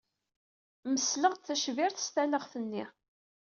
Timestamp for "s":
2.05-2.07